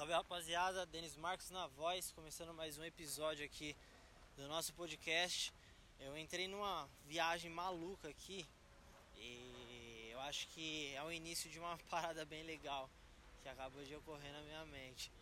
Salve 0.00 0.14
rapaziada, 0.14 0.86
Denis 0.86 1.14
Marcos 1.14 1.50
na 1.50 1.66
voz, 1.66 2.10
começando 2.12 2.54
mais 2.54 2.78
um 2.78 2.82
episódio 2.82 3.44
aqui 3.44 3.76
do 4.34 4.48
nosso 4.48 4.72
podcast. 4.72 5.52
Eu 5.98 6.16
entrei 6.16 6.48
numa 6.48 6.88
viagem 7.04 7.50
maluca 7.50 8.08
aqui 8.08 8.48
e 9.18 10.08
eu 10.10 10.18
acho 10.20 10.48
que 10.48 10.94
é 10.94 11.02
o 11.04 11.12
início 11.12 11.50
de 11.50 11.58
uma 11.58 11.76
parada 11.90 12.24
bem 12.24 12.42
legal 12.44 12.88
que 13.42 13.48
acabou 13.50 13.84
de 13.84 13.94
ocorrer 13.94 14.32
na 14.32 14.40
minha 14.40 14.64
mente. 14.64 15.12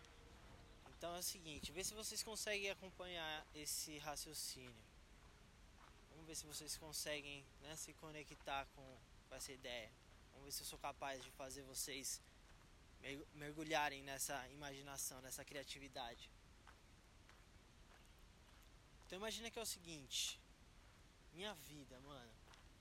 Então 0.96 1.12
é 1.16 1.18
o 1.18 1.24
seguinte, 1.24 1.72
vê 1.72 1.82
se 1.82 1.92
vocês 1.92 2.22
conseguem 2.22 2.70
acompanhar 2.70 3.44
esse 3.56 3.98
raciocínio. 3.98 4.84
Vamos 6.12 6.24
ver 6.24 6.36
se 6.36 6.46
vocês 6.46 6.76
conseguem 6.76 7.44
né, 7.62 7.74
se 7.74 7.92
conectar 7.94 8.64
com, 8.76 8.96
com 9.28 9.34
essa 9.34 9.50
ideia. 9.50 9.90
Vamos 10.34 10.44
ver 10.44 10.52
se 10.52 10.62
eu 10.62 10.66
sou 10.66 10.78
capaz 10.78 11.20
de 11.20 11.32
fazer 11.32 11.62
vocês 11.62 12.22
mergulharem 13.34 14.02
nessa 14.02 14.36
imaginação, 14.48 15.20
nessa 15.20 15.44
criatividade. 15.44 16.30
Então 19.06 19.18
imagina 19.18 19.50
que 19.50 19.58
é 19.58 19.62
o 19.62 19.66
seguinte, 19.66 20.38
minha 21.32 21.54
vida, 21.54 21.98
mano, 22.00 22.32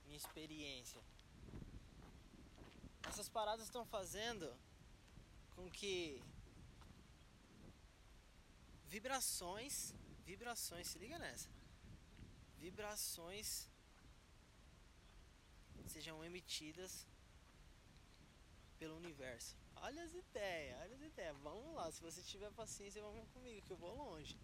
minha 0.06 0.18
experiência. 0.18 1.02
Essas 3.08 3.30
paradas 3.30 3.66
estão 3.66 3.86
fazendo 3.86 4.54
com 5.56 5.70
que 5.70 6.22
vibrações, 8.88 9.94
vibrações, 10.26 10.88
se 10.88 11.00
liga 11.00 11.18
nessa. 11.18 11.50
Vibrações 12.58 13.70
sejam 15.88 16.24
emitidas 16.24 17.08
pelo 18.80 18.96
universo. 18.96 19.56
Olha 19.78 20.04
as 20.04 20.14
ideias, 20.14 20.80
olha 20.82 20.96
as 20.96 21.02
ideias. 21.02 21.38
Vamos 21.38 21.76
lá, 21.76 21.92
se 21.92 22.02
você 22.02 22.22
tiver 22.22 22.52
paciência, 22.52 23.02
vamos 23.02 23.28
comigo 23.30 23.62
que 23.66 23.72
eu 23.72 23.78
vou 23.78 23.96
longe. 23.96 24.38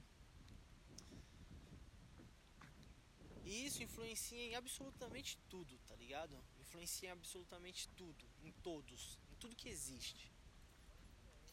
E 3.46 3.66
isso 3.66 3.84
influencia 3.84 4.42
em 4.42 4.56
absolutamente 4.56 5.38
tudo, 5.50 5.78
tá 5.88 5.96
ligado? 5.96 6.36
Influencia 6.62 7.10
em 7.10 7.12
absolutamente 7.12 7.90
tudo, 7.90 8.26
em 8.42 8.52
todos, 8.52 9.20
em 9.32 9.36
tudo 9.36 9.56
que 9.56 9.70
existe. 9.70 10.32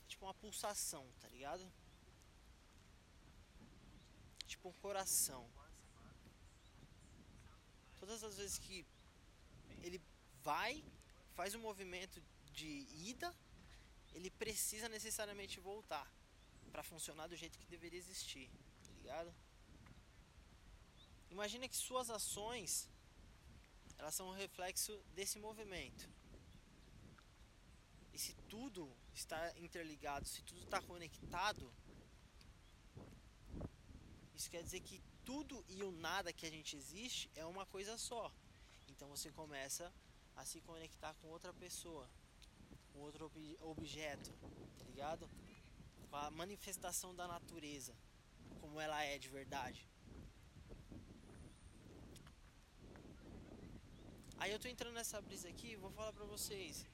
Tipo 0.06 0.26
uma 0.26 0.34
pulsação, 0.34 1.04
tá 1.20 1.28
ligado? 1.28 1.70
Tipo 4.46 4.68
um 4.68 4.72
coração. 4.74 5.48
Todas 7.98 8.22
as 8.22 8.36
vezes 8.36 8.58
que 8.58 8.86
ele 9.82 10.00
vai, 10.42 10.84
faz 11.34 11.54
um 11.54 11.60
movimento 11.60 12.22
de 12.52 12.86
ida, 13.10 13.34
ele 14.12 14.30
precisa 14.30 14.88
necessariamente 14.88 15.60
voltar 15.60 16.10
para 16.72 16.82
funcionar 16.82 17.26
do 17.26 17.36
jeito 17.36 17.58
que 17.58 17.66
deveria 17.66 17.98
existir, 17.98 18.50
tá 18.84 18.92
ligado? 18.92 19.34
Imagina 21.30 21.68
que 21.68 21.76
suas 21.76 22.10
ações 22.10 22.88
elas 23.98 24.14
são 24.14 24.28
um 24.28 24.32
reflexo 24.32 24.98
desse 25.14 25.38
movimento. 25.38 26.08
E 28.14 28.18
se 28.18 28.32
tudo 28.48 28.90
está 29.14 29.52
interligado, 29.58 30.26
se 30.26 30.42
tudo 30.42 30.62
está 30.62 30.80
conectado, 30.80 31.72
isso 34.34 34.50
quer 34.50 34.62
dizer 34.62 34.80
que 34.80 35.02
tudo 35.24 35.64
e 35.68 35.82
o 35.82 35.92
nada 35.92 36.32
que 36.32 36.46
a 36.46 36.50
gente 36.50 36.76
existe 36.76 37.30
é 37.36 37.44
uma 37.44 37.66
coisa 37.66 37.98
só. 37.98 38.32
Então 38.88 39.08
você 39.08 39.30
começa 39.30 39.92
a 40.34 40.44
se 40.44 40.60
conectar 40.62 41.14
com 41.14 41.28
outra 41.28 41.52
pessoa, 41.52 42.08
com 42.92 43.00
outro 43.00 43.26
ob 43.26 43.58
objeto, 43.60 44.32
tá 44.78 44.84
ligado? 44.84 45.28
Com 46.08 46.16
a 46.16 46.30
manifestação 46.30 47.14
da 47.14 47.26
natureza, 47.26 47.94
como 48.60 48.80
ela 48.80 49.02
é 49.02 49.18
de 49.18 49.28
verdade. 49.28 49.88
Aí 54.38 54.52
eu 54.52 54.58
tô 54.58 54.68
entrando 54.68 54.94
nessa 54.94 55.20
brisa 55.20 55.48
aqui, 55.48 55.76
vou 55.76 55.90
falar 55.90 56.12
pra 56.12 56.24
vocês. 56.24 56.86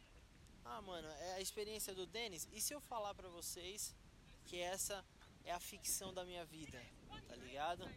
Ah, 0.65 0.83
mano, 0.83 1.09
é 1.09 1.35
a 1.35 1.41
experiência 1.41 1.95
do 1.95 2.05
Denis. 2.05 2.49
E 2.53 2.61
se 2.61 2.75
eu 2.75 2.81
falar 2.81 3.15
pra 3.15 3.29
vocês 3.29 3.95
que 4.47 4.59
essa 4.59 5.05
é 5.45 5.53
a 5.53 5.61
ficção 5.61 6.13
da 6.13 6.25
minha 6.25 6.45
vida, 6.45 6.81
tá 7.29 7.37
ligado? 7.37 7.89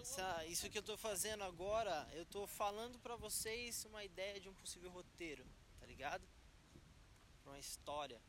Essa, 0.00 0.46
isso 0.46 0.70
que 0.70 0.78
eu 0.78 0.82
tô 0.82 0.96
fazendo 0.96 1.42
agora, 1.42 2.08
eu 2.12 2.24
tô 2.24 2.46
falando 2.46 2.98
pra 3.00 3.16
vocês 3.16 3.84
uma 3.84 4.04
ideia 4.04 4.38
de 4.40 4.48
um 4.48 4.54
possível 4.54 4.90
roteiro, 4.90 5.44
ligado? 5.98 6.28
Pra 7.42 7.52
uma 7.52 7.58
história. 7.58 8.20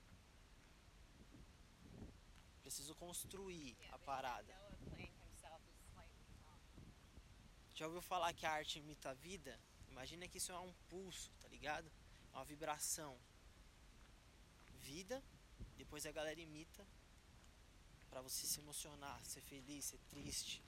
Preciso 2.63 2.95
construir 2.95 3.77
a 3.91 3.99
parada. 3.99 4.53
Já 7.75 7.85
ouviu 7.85 8.01
falar 8.01 8.33
que 8.33 8.45
a 8.45 8.51
arte 8.51 8.79
imita 8.79 9.11
a 9.11 9.13
vida? 9.13 9.57
Imagina 9.91 10.27
que 10.27 10.39
isso 10.39 10.51
é 10.51 10.59
um 10.59 10.73
pulso, 10.89 11.31
tá 11.41 11.47
ligado? 11.47 11.87
É 12.33 12.35
uma 12.37 12.43
vibração. 12.43 13.15
Vida, 14.79 15.23
depois 15.77 16.07
a 16.07 16.11
galera 16.11 16.41
imita 16.41 16.83
para 18.09 18.21
você 18.21 18.47
se 18.47 18.59
emocionar, 18.59 19.23
ser 19.23 19.41
feliz, 19.41 19.85
ser 19.85 19.99
triste. 20.09 20.63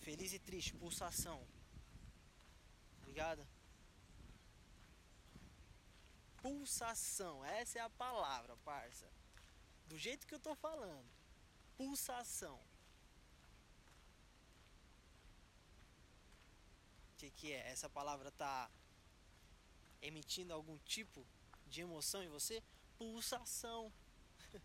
Feliz 0.00 0.32
e 0.32 0.38
triste, 0.38 0.72
pulsação. 0.72 1.46
Tá 3.00 3.06
ligado? 3.06 3.46
Pulsação, 6.46 7.44
essa 7.44 7.80
é 7.80 7.82
a 7.82 7.90
palavra, 7.90 8.56
parça. 8.58 9.10
Do 9.88 9.98
jeito 9.98 10.28
que 10.28 10.34
eu 10.34 10.38
tô 10.38 10.54
falando. 10.54 11.10
Pulsação. 11.76 12.62
O 17.10 17.16
que, 17.16 17.32
que 17.32 17.52
é? 17.52 17.68
Essa 17.68 17.90
palavra 17.90 18.30
tá 18.30 18.70
emitindo 20.00 20.54
algum 20.54 20.78
tipo 20.78 21.26
de 21.66 21.80
emoção 21.80 22.22
em 22.22 22.28
você? 22.28 22.62
Pulsação. 22.96 23.92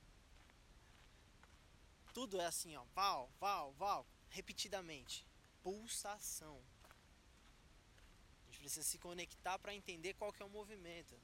Tudo 2.14 2.40
é 2.40 2.46
assim, 2.46 2.76
ó, 2.76 2.84
val, 2.94 3.28
val, 3.40 3.74
val, 3.74 4.06
repetidamente. 4.30 5.26
Pulsação. 5.64 6.62
A 8.44 8.52
gente 8.52 8.60
precisa 8.60 8.84
se 8.84 9.00
conectar 9.00 9.58
para 9.58 9.74
entender 9.74 10.14
qual 10.14 10.32
que 10.32 10.44
é 10.44 10.46
o 10.46 10.50
movimento. 10.50 11.20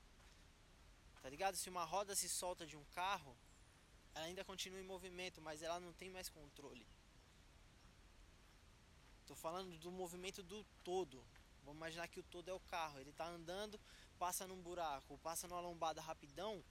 Tá 1.21 1.29
ligado? 1.29 1.55
Se 1.57 1.69
uma 1.69 1.83
roda 1.83 2.15
se 2.15 2.29
solta 2.29 2.65
de 2.65 2.77
um 2.77 2.83
carro, 2.85 3.35
ela 4.13 4.25
ainda 4.25 4.43
continua 4.43 4.79
em 4.79 4.83
movimento, 4.83 5.41
mas 5.41 5.61
ela 5.61 5.79
não 5.79 5.93
tem 5.93 6.09
mais 6.09 6.29
controle. 6.29 6.87
Tô 9.25 9.35
falando 9.35 9.77
do 9.77 9.91
movimento 9.91 10.41
do 10.41 10.63
todo. 10.83 11.23
Vamos 11.63 11.77
imaginar 11.77 12.07
que 12.07 12.19
o 12.19 12.23
todo 12.23 12.49
é 12.49 12.53
o 12.53 12.59
carro. 12.61 12.99
Ele 12.99 13.11
tá 13.11 13.27
andando, 13.27 13.79
passa 14.17 14.47
num 14.47 14.61
buraco, 14.61 15.17
passa 15.19 15.47
numa 15.47 15.59
lombada 15.59 16.01
rapidão. 16.01 16.63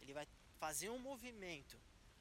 Ele 0.00 0.14
vai 0.14 0.26
fazer 0.58 0.88
um 0.88 0.98
movimento, 0.98 1.78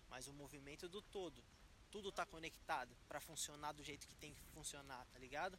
mas 0.09 0.27
o 0.27 0.33
movimento 0.33 0.89
do 0.89 1.01
todo. 1.01 1.43
Tudo 1.89 2.11
tá 2.11 2.25
conectado 2.25 2.93
para 3.07 3.21
funcionar 3.21 3.71
do 3.71 3.83
jeito 3.83 4.05
que 4.05 4.15
tem 4.15 4.33
que 4.33 4.43
funcionar, 4.47 5.05
tá 5.13 5.17
ligado? 5.17 5.57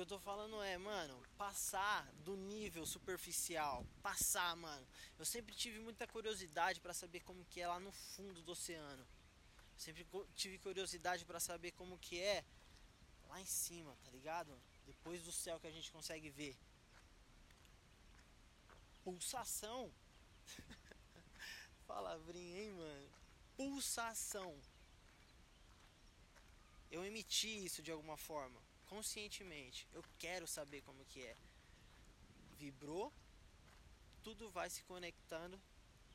Que 0.00 0.02
eu 0.02 0.18
tô 0.18 0.18
falando 0.18 0.62
é, 0.62 0.78
mano, 0.78 1.22
passar 1.36 2.10
do 2.24 2.34
nível 2.34 2.86
superficial, 2.86 3.84
passar, 4.02 4.56
mano. 4.56 4.86
Eu 5.18 5.26
sempre 5.26 5.54
tive 5.54 5.78
muita 5.78 6.06
curiosidade 6.06 6.80
para 6.80 6.94
saber 6.94 7.20
como 7.20 7.44
que 7.44 7.60
é 7.60 7.68
lá 7.68 7.78
no 7.78 7.92
fundo 7.92 8.40
do 8.40 8.52
oceano. 8.52 9.06
Sempre 9.76 10.06
tive 10.34 10.56
curiosidade 10.58 11.26
para 11.26 11.38
saber 11.38 11.72
como 11.72 11.98
que 11.98 12.18
é 12.18 12.42
lá 13.28 13.42
em 13.42 13.44
cima, 13.44 13.94
tá 14.02 14.10
ligado? 14.10 14.58
Depois 14.86 15.22
do 15.22 15.30
céu 15.30 15.60
que 15.60 15.66
a 15.66 15.70
gente 15.70 15.92
consegue 15.92 16.30
ver. 16.30 16.56
Pulsação. 19.04 19.92
Palavrinha, 21.86 22.58
hein, 22.58 22.72
mano? 22.72 23.10
Pulsação. 23.54 24.58
Eu 26.90 27.04
emiti 27.04 27.66
isso 27.66 27.82
de 27.82 27.92
alguma 27.92 28.16
forma 28.16 28.69
conscientemente. 28.90 29.86
Eu 29.92 30.04
quero 30.18 30.46
saber 30.48 30.82
como 30.82 31.04
que 31.06 31.22
é. 31.22 31.36
Vibrou, 32.58 33.12
tudo 34.22 34.50
vai 34.50 34.68
se 34.68 34.82
conectando, 34.82 35.58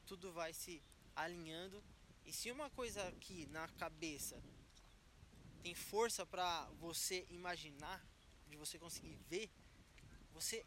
tudo 0.05 0.31
vai 0.33 0.53
se 0.53 0.83
alinhando. 1.15 1.81
E 2.25 2.33
se 2.33 2.51
uma 2.51 2.69
coisa 2.69 3.07
aqui 3.07 3.47
na 3.47 3.67
cabeça 3.69 4.39
tem 5.63 5.73
força 5.73 6.25
para 6.25 6.65
você 6.79 7.25
imaginar, 7.29 8.05
de 8.49 8.57
você 8.57 8.77
conseguir 8.77 9.17
ver, 9.29 9.49
você 10.33 10.63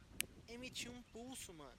emitiu 0.48 0.90
um 0.92 1.02
pulso, 1.02 1.52
mano. 1.52 1.78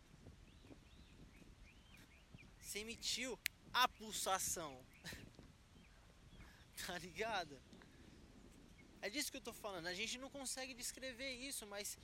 Você 2.61 2.79
emitiu 2.79 3.37
a 3.73 3.87
pulsação. 3.87 4.79
tá 6.85 6.97
ligado? 6.99 7.59
É 9.01 9.09
disso 9.09 9.31
que 9.31 9.37
eu 9.37 9.47
tô 9.49 9.53
falando. 9.53 9.87
A 9.87 9.93
gente 9.93 10.17
não 10.17 10.29
consegue 10.29 10.73
descrever 10.73 11.31
isso, 11.49 11.65
mas 11.65 11.97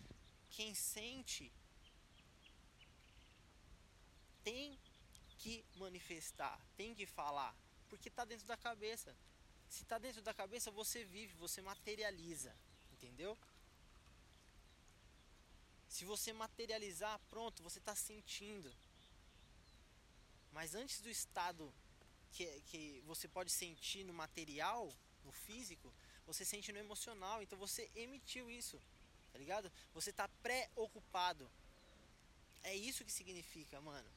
quem 0.50 0.74
sente 0.74 1.52
tem 4.44 4.80
que 5.40 5.66
manifestar, 5.76 6.60
tem 6.78 6.96
que 6.96 7.06
falar, 7.06 7.54
porque 7.90 8.10
está 8.10 8.24
dentro 8.24 8.46
da 8.46 8.56
cabeça. 8.56 9.16
Se 9.70 9.84
está 9.84 9.98
dentro 9.98 10.22
da 10.22 10.34
cabeça, 10.34 10.72
você 10.72 11.04
vive, 11.04 11.34
você 11.34 11.62
materializa, 11.62 12.56
entendeu? 12.94 13.38
Se 15.90 16.06
você 16.06 16.32
materializar, 16.32 17.20
pronto, 17.30 17.64
você 17.64 17.80
está 17.80 17.96
sentindo. 17.96 18.72
Mas 20.52 20.76
antes 20.76 21.02
do 21.02 21.10
estado 21.10 21.74
que, 22.32 22.46
que 22.68 23.02
você 23.06 23.28
pode 23.28 23.52
sentir 23.52 24.04
no 24.04 24.14
material, 24.14 24.94
no 25.24 25.32
físico, 25.32 25.94
você 26.26 26.44
sente 26.44 26.72
no 26.72 26.80
emocional. 26.80 27.42
Então 27.42 27.58
você 27.58 27.90
emitiu 27.96 28.50
isso, 28.50 28.82
tá 29.32 29.38
ligado? 29.38 29.72
Você 29.94 30.10
está 30.10 30.28
pré-ocupado. 30.42 31.50
É 32.64 32.76
isso 32.76 33.06
que 33.06 33.12
significa, 33.12 33.80
mano. 33.82 34.10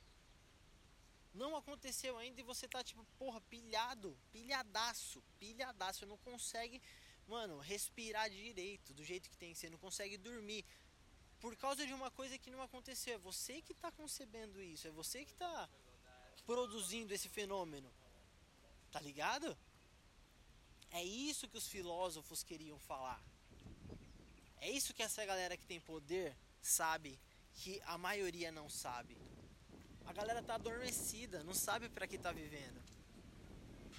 Não 1.35 1.55
aconteceu 1.55 2.17
ainda 2.17 2.41
e 2.41 2.45
você 2.45 2.67
tá 2.67 2.83
tipo, 2.83 3.05
porra, 3.19 3.41
pilhado, 3.43 4.17
pilhadaço, 4.33 5.23
pilhadaço. 5.39 6.07
Não 6.07 6.17
consegue, 6.19 6.83
mano, 7.29 7.59
respirar 7.59 8.31
direito 8.31 8.93
do 8.95 9.05
jeito 9.05 9.29
que 9.31 9.37
tem 9.37 9.53
que 9.53 9.59
ser. 9.59 9.71
Não 9.71 9.79
consegue 9.79 10.17
dormir 10.17 10.65
por 11.41 11.55
causa 11.57 11.87
de 11.87 11.93
uma 11.93 12.11
coisa 12.11 12.39
que 12.39 12.51
não 12.51 12.63
aconteceu. 12.63 13.15
É 13.15 13.19
você 13.19 13.61
que 13.63 13.73
está 13.73 13.93
concebendo 13.93 14.61
isso, 14.63 14.89
é 14.89 14.91
você 14.91 15.25
que 15.25 15.33
está 15.33 15.69
produzindo 16.47 17.13
esse 17.13 17.29
fenômeno. 17.29 17.93
Tá 18.91 19.01
ligado? 19.01 19.57
É 20.99 21.05
isso 21.05 21.47
que 21.47 21.57
os 21.57 21.69
filósofos 21.69 22.43
queriam 22.43 22.77
falar. 22.81 23.23
É 24.61 24.69
isso 24.69 24.93
que 24.93 25.01
essa 25.01 25.25
galera 25.25 25.57
que 25.57 25.65
tem 25.65 25.79
poder 25.79 26.35
sabe 26.61 27.17
que 27.55 27.81
a 27.87 27.97
maioria 27.97 28.51
não 28.51 28.69
sabe. 28.69 29.17
A 30.07 30.13
galera 30.13 30.43
tá 30.43 30.57
adormecida, 30.57 31.45
não 31.45 31.55
sabe 31.55 31.89
para 31.89 32.09
que 32.09 32.19
tá 32.19 32.33
vivendo. 32.33 32.83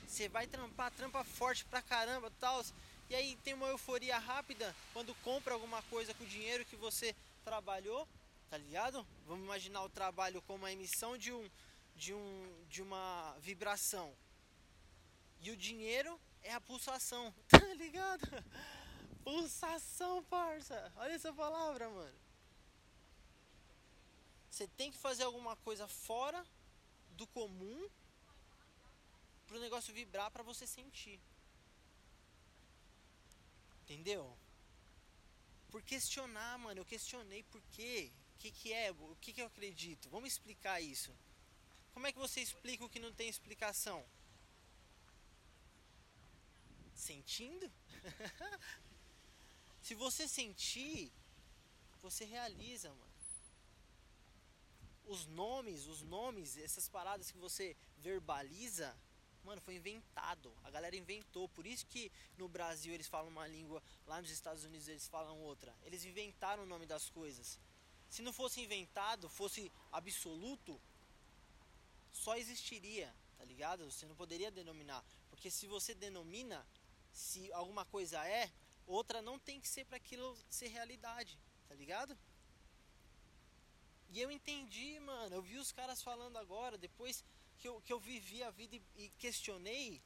Você 0.05 0.27
vai 0.27 0.45
trampar, 0.45 0.91
trampa 0.91 1.23
forte 1.23 1.63
pra 1.63 1.81
caramba, 1.81 2.29
tal, 2.37 2.61
e 3.09 3.15
aí 3.15 3.37
tem 3.45 3.53
uma 3.53 3.67
euforia 3.67 4.17
rápida 4.17 4.75
quando 4.91 5.15
compra 5.23 5.53
alguma 5.53 5.81
coisa 5.83 6.13
com 6.13 6.25
o 6.25 6.27
dinheiro 6.27 6.65
que 6.65 6.75
você 6.75 7.15
trabalhou, 7.45 8.05
tá 8.49 8.57
ligado? 8.57 9.07
Vamos 9.25 9.45
imaginar 9.45 9.83
o 9.83 9.89
trabalho 9.89 10.41
como 10.41 10.65
a 10.65 10.73
emissão 10.73 11.17
de 11.17 11.31
um 11.31 11.49
de 11.95 12.13
um 12.13 12.65
de 12.67 12.81
uma 12.81 13.37
vibração. 13.39 14.13
E 15.41 15.49
o 15.49 15.55
dinheiro 15.55 16.19
é 16.43 16.53
a 16.53 16.61
pulsação, 16.61 17.33
tá 17.47 17.73
ligado? 17.75 18.27
Pulsação, 19.23 20.23
parça. 20.23 20.91
Olha 20.95 21.13
essa 21.13 21.33
palavra, 21.33 21.89
mano. 21.89 22.19
Você 24.49 24.67
tem 24.67 24.91
que 24.91 24.97
fazer 24.97 25.23
alguma 25.23 25.55
coisa 25.57 25.87
fora 25.87 26.45
do 27.11 27.27
comum 27.27 27.89
para 29.47 29.57
o 29.57 29.59
negócio 29.59 29.93
vibrar 29.93 30.31
para 30.31 30.43
você 30.43 30.65
sentir. 30.65 31.19
Entendeu? 33.83 34.37
por 35.69 35.81
questionar, 35.83 36.57
mano. 36.57 36.79
Eu 36.81 36.85
questionei 36.85 37.43
por 37.43 37.61
quê? 37.71 38.11
O 38.35 38.39
que, 38.39 38.51
que 38.51 38.73
é? 38.73 38.91
O 38.91 39.15
que, 39.21 39.33
que 39.33 39.41
eu 39.41 39.47
acredito? 39.47 40.09
Vamos 40.09 40.33
explicar 40.33 40.81
isso. 40.81 41.15
Como 41.93 42.07
é 42.07 42.11
que 42.11 42.19
você 42.19 42.41
explica 42.41 42.85
o 42.85 42.89
que 42.89 42.99
não 42.99 43.13
tem 43.13 43.29
explicação? 43.29 44.05
Sentindo? 46.99 47.71
Se 49.81 49.95
você 49.95 50.27
sentir, 50.27 51.11
você 52.01 52.25
realiza, 52.25 52.89
mano. 52.89 53.09
Os 55.05 55.25
nomes, 55.25 55.87
os 55.87 56.01
nomes, 56.03 56.57
essas 56.57 56.87
paradas 56.87 57.31
que 57.31 57.37
você 57.37 57.75
verbaliza, 57.97 58.95
Mano, 59.43 59.61
foi 59.61 59.75
inventado. 59.75 60.53
A 60.63 60.69
galera 60.69 60.95
inventou. 60.95 61.47
Por 61.49 61.65
isso 61.65 61.85
que 61.87 62.11
no 62.37 62.47
Brasil 62.47 62.93
eles 62.93 63.07
falam 63.07 63.29
uma 63.29 63.47
língua, 63.47 63.81
lá 64.05 64.21
nos 64.21 64.29
Estados 64.29 64.63
Unidos 64.63 64.87
eles 64.87 65.07
falam 65.07 65.41
outra. 65.41 65.75
Eles 65.83 66.03
inventaram 66.05 66.63
o 66.63 66.65
nome 66.65 66.85
das 66.85 67.09
coisas. 67.09 67.57
Se 68.09 68.21
não 68.21 68.33
fosse 68.33 68.61
inventado, 68.61 69.29
fosse 69.29 69.71
absoluto, 69.91 70.79
só 72.11 72.35
existiria, 72.35 73.13
tá 73.37 73.45
ligado? 73.45 73.89
Você 73.89 74.05
não 74.05 74.15
poderia 74.15 74.51
denominar. 74.51 75.03
Porque 75.29 75.49
se 75.49 75.67
você 75.67 75.95
denomina, 75.95 76.65
se 77.11 77.51
alguma 77.53 77.85
coisa 77.85 78.25
é, 78.27 78.51
outra 78.85 79.21
não 79.21 79.37
tem 79.37 79.59
que 79.59 79.67
ser 79.67 79.85
para 79.85 79.97
aquilo 79.97 80.37
ser 80.49 80.67
realidade, 80.67 81.37
tá 81.67 81.75
ligado? 81.75 82.17
E 84.11 84.19
eu 84.19 84.31
entendi, 84.31 84.99
mano. 84.99 85.35
Eu 85.35 85.41
vi 85.41 85.57
os 85.57 85.71
caras 85.71 86.01
falando 86.01 86.37
agora, 86.37 86.77
depois 86.77 87.23
que 87.59 87.67
eu, 87.67 87.81
que 87.81 87.93
eu 87.93 87.99
vivi 87.99 88.41
a 88.41 88.49
vida 88.49 88.75
e, 88.75 88.81
e 88.95 89.09
questionei, 89.19 90.01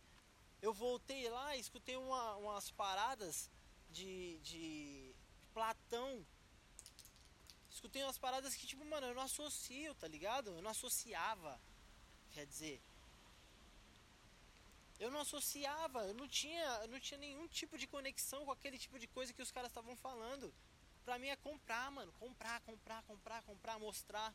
eu 0.61 0.73
voltei 0.73 1.29
lá 1.29 1.55
e 1.55 1.59
escutei 1.59 1.95
uma, 1.95 2.35
umas 2.35 2.71
paradas 2.71 3.49
de, 3.91 4.37
de 4.39 5.15
Platão. 5.53 6.25
Escutei 7.69 8.03
umas 8.03 8.17
paradas 8.17 8.55
que, 8.55 8.65
tipo, 8.65 8.83
mano, 8.85 9.07
eu 9.07 9.15
não 9.15 9.21
associo, 9.21 9.93
tá 9.95 10.07
ligado? 10.07 10.51
Eu 10.51 10.61
não 10.61 10.71
associava. 10.71 11.59
Quer 12.31 12.45
dizer, 12.45 12.81
eu 14.99 15.11
não 15.11 15.21
associava, 15.21 16.05
eu 16.05 16.13
não 16.13 16.27
tinha, 16.27 16.65
eu 16.83 16.87
não 16.87 16.99
tinha 16.99 17.17
nenhum 17.17 17.47
tipo 17.47 17.77
de 17.77 17.87
conexão 17.87 18.45
com 18.45 18.51
aquele 18.51 18.77
tipo 18.77 18.97
de 18.99 19.07
coisa 19.07 19.33
que 19.33 19.41
os 19.41 19.51
caras 19.51 19.69
estavam 19.69 19.95
falando. 19.95 20.53
Pra 21.03 21.19
mim 21.19 21.27
é 21.27 21.35
comprar, 21.35 21.91
mano, 21.91 22.11
comprar, 22.13 22.61
comprar, 22.61 23.03
comprar, 23.03 23.41
comprar, 23.43 23.79
mostrar. 23.79 24.33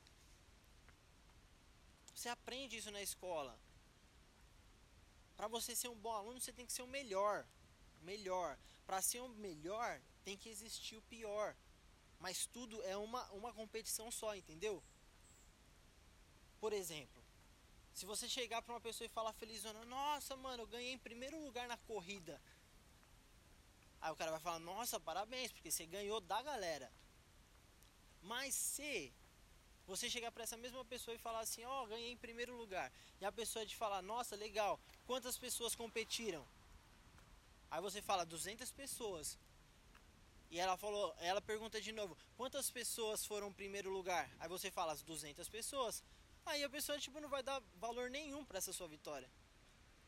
Você 2.14 2.28
aprende 2.28 2.76
isso 2.76 2.90
na 2.90 3.02
escola. 3.02 3.58
Para 5.36 5.48
você 5.48 5.74
ser 5.74 5.88
um 5.88 5.94
bom 5.94 6.12
aluno, 6.12 6.40
você 6.40 6.52
tem 6.52 6.66
que 6.66 6.72
ser 6.72 6.82
o 6.82 6.86
melhor. 6.86 7.46
Melhor. 8.02 8.58
Para 8.86 9.00
ser 9.00 9.20
o 9.20 9.28
melhor, 9.28 10.00
tem 10.24 10.36
que 10.36 10.48
existir 10.48 10.96
o 10.96 11.02
pior. 11.02 11.56
Mas 12.18 12.46
tudo 12.46 12.82
é 12.82 12.96
uma, 12.96 13.24
uma 13.30 13.52
competição 13.52 14.10
só, 14.10 14.34
entendeu? 14.34 14.82
Por 16.60 16.72
exemplo, 16.72 17.22
se 17.98 18.06
você 18.06 18.28
chegar 18.28 18.62
para 18.62 18.74
uma 18.74 18.80
pessoa 18.80 19.06
e 19.06 19.08
falar 19.08 19.32
felizona, 19.32 19.84
nossa, 19.84 20.36
mano, 20.36 20.62
eu 20.62 20.68
ganhei 20.68 20.92
em 20.92 20.98
primeiro 20.98 21.36
lugar 21.44 21.66
na 21.66 21.76
corrida. 21.78 22.40
Aí 24.00 24.12
o 24.12 24.14
cara 24.14 24.30
vai 24.30 24.38
falar, 24.38 24.60
nossa, 24.60 25.00
parabéns, 25.00 25.50
porque 25.50 25.68
você 25.68 25.84
ganhou 25.84 26.20
da 26.20 26.40
galera. 26.40 26.92
Mas 28.22 28.54
se 28.54 29.12
você 29.84 30.08
chegar 30.08 30.30
para 30.30 30.44
essa 30.44 30.56
mesma 30.56 30.84
pessoa 30.84 31.12
e 31.12 31.18
falar 31.18 31.40
assim, 31.40 31.64
ó, 31.64 31.82
oh, 31.82 31.86
ganhei 31.88 32.12
em 32.12 32.16
primeiro 32.16 32.56
lugar. 32.56 32.92
E 33.20 33.24
a 33.24 33.32
pessoa 33.32 33.66
te 33.66 33.74
falar, 33.74 34.00
nossa, 34.00 34.36
legal, 34.36 34.78
quantas 35.04 35.36
pessoas 35.36 35.74
competiram? 35.74 36.46
Aí 37.68 37.80
você 37.80 38.00
fala, 38.00 38.24
200 38.24 38.70
pessoas. 38.70 39.36
E 40.52 40.60
ela 40.60 40.76
falou, 40.76 41.12
ela 41.18 41.40
pergunta 41.40 41.80
de 41.80 41.90
novo, 41.90 42.16
quantas 42.36 42.70
pessoas 42.70 43.26
foram 43.26 43.48
em 43.48 43.52
primeiro 43.52 43.90
lugar? 43.90 44.30
Aí 44.38 44.48
você 44.48 44.70
fala, 44.70 44.92
as 44.92 45.02
200 45.02 45.48
pessoas. 45.48 46.00
Aí 46.48 46.64
a 46.64 46.70
pessoa 46.70 46.98
tipo 46.98 47.20
não 47.20 47.28
vai 47.28 47.42
dar 47.42 47.62
valor 47.76 48.10
nenhum 48.10 48.44
para 48.44 48.58
essa 48.58 48.72
sua 48.72 48.88
vitória. 48.88 49.28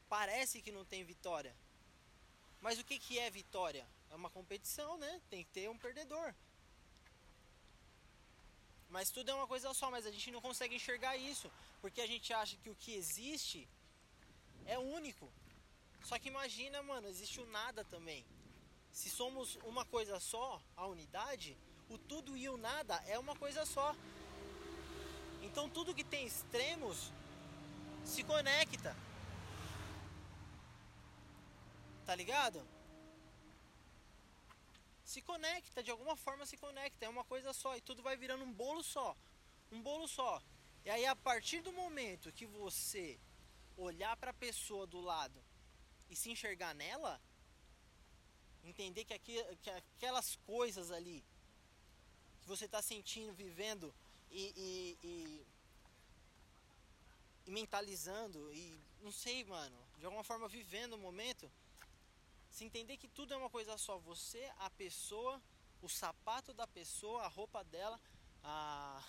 Parece 0.09 0.61
que 0.62 0.73
não 0.73 0.85
tem 0.85 1.04
vitória. 1.04 1.54
Mas 2.61 2.78
o 2.78 2.85
que 2.85 2.99
que 2.99 3.18
é 3.18 3.30
vitória? 3.30 3.87
É 4.11 4.14
uma 4.14 4.30
competição, 4.30 4.99
né? 4.99 5.20
Tem 5.30 5.44
que 5.44 5.50
ter 5.50 5.68
um 5.68 5.78
perdedor. 5.78 6.35
Mas 8.88 9.11
tudo 9.11 9.30
é 9.30 9.35
uma 9.35 9.47
coisa 9.47 9.73
só, 9.73 9.90
mas 9.90 10.04
a 10.06 10.11
gente 10.11 10.30
não 10.30 10.40
consegue 10.40 10.75
enxergar 10.75 11.16
isso, 11.16 11.50
porque 11.80 12.00
a 12.00 12.06
gente 12.06 12.32
acha 12.32 12.56
que 12.56 12.68
o 12.68 12.75
que 12.75 12.92
existe 12.94 13.68
é 14.66 14.78
único. 14.78 15.30
Só 16.02 16.18
que 16.18 16.28
imagina, 16.28 16.82
mano, 16.82 17.06
existe 17.06 17.40
o 17.40 17.47
nada 17.47 17.85
também. 17.85 18.25
Se 18.90 19.09
somos 19.09 19.56
uma 19.62 19.85
coisa 19.85 20.18
só, 20.18 20.61
a 20.76 20.87
unidade, 20.87 21.56
o 21.88 21.97
tudo 21.97 22.37
e 22.37 22.49
o 22.49 22.56
nada 22.56 22.97
é 23.06 23.16
uma 23.18 23.37
coisa 23.37 23.64
só. 23.64 23.94
Então 25.50 25.69
tudo 25.69 25.95
que 25.95 26.04
tem 26.04 26.26
extremos 26.26 27.12
se 28.04 28.23
conecta. 28.25 28.97
Tá 32.07 32.14
ligado? 32.14 32.66
se 35.11 35.21
conecta, 35.23 35.83
de 35.83 35.90
alguma 35.90 36.14
forma 36.14 36.47
se 36.47 36.57
conecta, 36.57 37.04
é 37.04 37.09
uma 37.09 37.25
coisa 37.25 37.52
só 37.52 37.76
e 37.76 37.80
tudo 37.80 38.00
vai 38.00 38.16
virando 38.16 38.45
um 38.45 38.52
bolo 38.52 38.80
só. 38.80 39.16
Um 39.73 39.83
bolo 39.83 40.07
só. 40.07 40.40
E 40.85 40.90
aí 40.90 41.04
a 41.04 41.16
partir 41.16 41.61
do 41.62 41.73
momento 41.73 42.33
que 42.33 42.47
você 42.47 43.19
olhar 43.76 44.16
para 44.16 44.30
a 44.30 44.42
pessoa 44.47 44.87
do 44.87 45.00
lado 45.00 45.42
e 46.09 46.14
se 46.14 46.30
enxergar 46.30 46.75
nela, 46.76 47.21
entender 48.62 49.04
que, 49.04 49.12
aqui, 49.12 49.35
que 49.62 49.71
aquelas 49.71 50.37
coisas 50.47 50.92
ali 50.92 51.25
que 52.40 52.47
você 52.47 52.66
está 52.66 52.80
sentindo, 52.80 53.33
vivendo 53.33 53.92
e, 54.30 54.52
e, 54.56 54.99
e, 55.02 55.46
e 57.46 57.50
mentalizando 57.50 58.52
e 58.52 58.80
não 59.02 59.12
sei, 59.12 59.44
mano, 59.44 59.76
de 59.99 60.04
alguma 60.04 60.25
forma 60.25 60.49
vivendo 60.49 60.94
o 60.94 60.99
momento, 60.99 61.50
se 62.50 62.64
entender 62.64 62.96
que 62.96 63.08
tudo 63.08 63.32
é 63.32 63.37
uma 63.37 63.50
coisa 63.50 63.76
só, 63.78 63.99
você, 63.99 64.50
a 64.58 64.70
pessoa, 64.70 65.40
o 65.82 65.88
sapato 65.88 66.52
da 66.52 66.66
pessoa, 66.66 67.22
a 67.22 67.28
roupa 67.28 67.64
dela, 67.64 67.99
a 68.42 69.02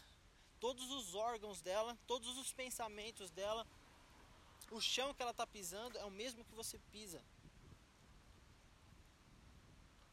todos 0.59 0.89
os 0.91 1.15
órgãos 1.15 1.61
dela, 1.61 1.97
todos 2.07 2.37
os 2.37 2.53
pensamentos 2.53 3.31
dela, 3.31 3.65
o 4.69 4.79
chão 4.79 5.13
que 5.13 5.21
ela 5.21 5.31
está 5.31 5.45
pisando 5.45 5.97
é 5.97 6.05
o 6.05 6.11
mesmo 6.11 6.45
que 6.45 6.53
você 6.53 6.79
pisa. 6.91 7.21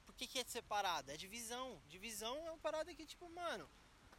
Por 0.07 0.15
que, 0.15 0.27
que 0.27 0.39
é 0.41 0.45
separado? 0.45 1.13
É 1.13 1.17
divisão. 1.17 1.81
Divisão 1.89 2.37
é 2.47 2.51
uma 2.51 2.59
parada 2.59 2.93
que, 2.93 3.07
tipo, 3.07 3.29
mano, 3.31 3.69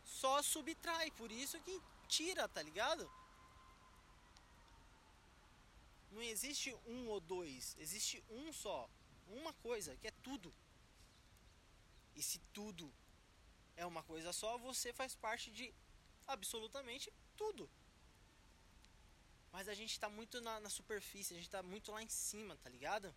só 0.10 0.42
subtrai. 0.42 1.12
Por 1.12 1.32
isso 1.32 1.60
que 1.62 1.82
tira, 2.08 2.48
tá 2.48 2.62
ligado? 2.62 3.10
Não 6.12 6.22
existe 6.22 6.76
um 6.86 7.08
ou 7.08 7.20
dois, 7.20 7.76
existe 7.80 8.24
um 8.30 8.52
só. 8.52 8.90
Uma 9.28 9.54
coisa, 9.54 9.96
que 9.98 10.08
é 10.08 10.12
tudo. 10.24 10.54
E 12.16 12.24
se 12.24 12.40
tudo 12.52 12.92
é 13.78 13.86
uma 13.86 14.02
coisa 14.04 14.34
só, 14.34 14.58
você 14.58 14.92
faz 14.92 15.14
parte 15.16 15.52
de 15.52 15.72
absolutamente 16.28 17.14
tudo. 17.38 17.70
Mas 19.52 19.68
a 19.68 19.74
gente 19.74 20.00
tá 20.00 20.10
muito 20.10 20.42
na, 20.42 20.60
na 20.60 20.70
superfície, 20.70 21.34
a 21.34 21.38
gente 21.38 21.50
tá 21.50 21.62
muito 21.62 21.92
lá 21.92 22.02
em 22.02 22.10
cima, 22.10 22.58
tá 22.58 22.70
ligado? 22.70 23.14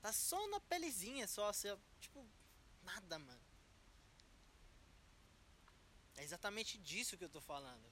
Tá 0.00 0.12
só 0.12 0.46
na 0.48 0.60
pelezinha, 0.60 1.26
só, 1.26 1.48
assim, 1.48 1.68
tipo, 2.00 2.24
nada, 2.82 3.18
mano. 3.18 3.53
É 6.16 6.22
exatamente 6.22 6.78
disso 6.78 7.16
que 7.16 7.24
eu 7.24 7.28
tô 7.28 7.40
falando. 7.40 7.84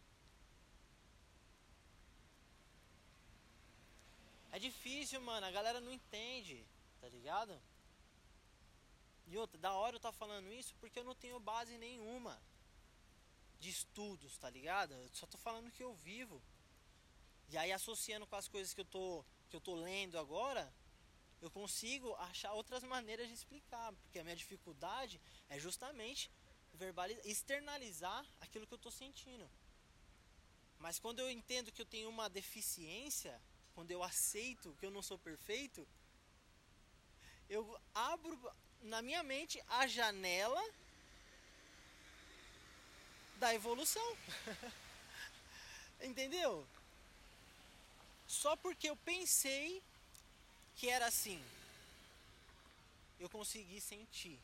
É 4.52 4.59
difícil, 4.59 5.21
mano, 5.21 5.47
a 5.47 5.50
galera 5.50 5.81
não 5.81 5.93
entende, 5.93 6.64
tá 7.00 7.09
ligado? 7.09 7.59
E 9.26 9.38
outra, 9.38 9.59
da 9.59 9.73
hora 9.73 9.97
eu 9.97 10.00
tá 10.00 10.12
falando 10.12 10.52
isso 10.52 10.75
porque 10.79 10.99
eu 10.99 11.05
não 11.05 11.14
tenho 11.14 11.41
base 11.41 11.79
nenhuma 11.79 12.38
de 13.59 13.71
estudos, 13.71 14.37
tá 14.37 14.50
ligado? 14.50 14.93
Eu 14.93 15.09
só 15.14 15.26
tô 15.26 15.38
falando 15.38 15.71
que 15.71 15.83
eu 15.83 15.95
vivo. 15.95 16.43
E 17.49 17.57
aí 17.57 17.73
associando 17.73 18.26
com 18.26 18.37
as 18.37 18.49
coisas 18.49 18.75
que 18.75 18.81
eu 18.81 18.85
tô 18.85 19.25
que 19.49 19.57
eu 19.57 19.61
tô 19.61 19.75
lendo 19.75 20.19
agora, 20.19 20.73
eu 21.41 21.50
consigo 21.50 22.14
achar 22.14 22.52
outras 22.52 22.83
maneiras 22.83 23.29
de 23.29 23.35
explicar, 23.35 23.93
porque 23.93 24.19
a 24.19 24.25
minha 24.25 24.37
dificuldade 24.37 25.21
é 25.49 25.59
justamente 25.59 26.31
verbalizar, 26.75 27.26
externalizar 27.26 28.26
aquilo 28.41 28.67
que 28.67 28.75
eu 28.75 28.79
tô 28.79 28.91
sentindo. 28.91 29.49
Mas 30.79 30.99
quando 30.99 31.21
eu 31.21 31.31
entendo 31.31 31.71
que 31.71 31.81
eu 31.81 31.87
tenho 31.87 32.09
uma 32.09 32.29
deficiência, 32.29 33.41
quando 33.75 33.91
eu 33.91 34.02
aceito 34.02 34.76
que 34.79 34.87
eu 34.87 34.91
não 34.91 35.02
sou 35.02 35.19
perfeito, 35.19 35.87
eu 37.49 37.81
abro 37.95 38.38
na 38.83 39.00
minha 39.02 39.23
mente 39.23 39.62
a 39.69 39.87
janela 39.87 40.62
da 43.37 43.55
evolução. 43.55 44.17
Entendeu? 46.00 46.67
Só 48.26 48.57
porque 48.57 48.88
eu 48.88 48.97
pensei 48.97 49.83
que 50.76 50.88
era 50.88 51.07
assim, 51.07 51.41
eu 53.21 53.29
consegui 53.29 53.81
sentir. 53.81 54.38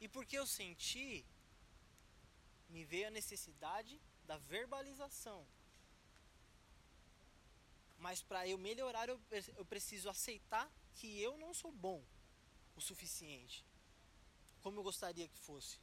E 0.00 0.08
porque 0.08 0.38
eu 0.38 0.46
senti, 0.46 1.24
me 2.68 2.84
veio 2.84 3.08
a 3.08 3.10
necessidade 3.10 4.00
da 4.26 4.38
verbalização. 4.38 5.46
Mas 7.98 8.22
para 8.22 8.48
eu 8.48 8.56
melhorar, 8.56 9.08
eu, 9.08 9.20
eu 9.56 9.64
preciso 9.64 10.08
aceitar 10.08 10.70
que 10.94 11.20
eu 11.20 11.36
não 11.36 11.52
sou 11.52 11.70
bom 11.70 12.02
o 12.74 12.80
suficiente. 12.80 13.64
Como 14.62 14.78
eu 14.78 14.82
gostaria 14.82 15.28
que 15.28 15.38
fosse. 15.38 15.78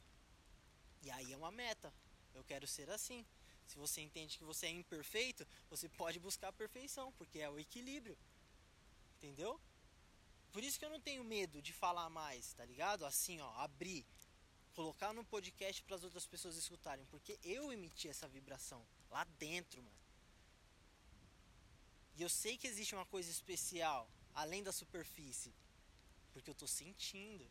E 1.02 1.10
aí 1.10 1.32
é 1.32 1.36
uma 1.36 1.52
meta. 1.52 1.92
Eu 2.34 2.42
quero 2.44 2.66
ser 2.66 2.90
assim. 2.90 3.24
Se 3.66 3.76
você 3.76 4.00
entende 4.00 4.38
que 4.38 4.44
você 4.44 4.66
é 4.66 4.70
imperfeito, 4.70 5.46
você 5.68 5.88
pode 5.90 6.18
buscar 6.18 6.48
a 6.48 6.52
perfeição, 6.52 7.12
porque 7.12 7.38
é 7.38 7.48
o 7.50 7.58
equilíbrio. 7.58 8.16
Entendeu? 9.16 9.60
Por 10.52 10.64
isso 10.64 10.78
que 10.78 10.84
eu 10.84 10.90
não 10.90 11.00
tenho 11.00 11.22
medo 11.22 11.60
de 11.60 11.72
falar 11.72 12.08
mais, 12.08 12.52
tá 12.54 12.64
ligado? 12.64 13.04
Assim, 13.04 13.40
ó, 13.40 13.50
abrir, 13.58 14.04
colocar 14.74 15.12
no 15.12 15.24
podcast 15.24 15.82
para 15.82 15.96
as 15.96 16.04
outras 16.04 16.26
pessoas 16.26 16.56
escutarem, 16.56 17.04
porque 17.06 17.38
eu 17.42 17.72
emiti 17.72 18.08
essa 18.08 18.28
vibração 18.28 18.86
lá 19.10 19.24
dentro, 19.38 19.82
mano. 19.82 19.98
E 22.16 22.22
eu 22.22 22.28
sei 22.28 22.56
que 22.56 22.66
existe 22.66 22.94
uma 22.94 23.06
coisa 23.06 23.30
especial 23.30 24.10
além 24.34 24.62
da 24.62 24.72
superfície, 24.72 25.54
porque 26.32 26.50
eu 26.50 26.54
tô 26.54 26.66
sentindo. 26.66 27.46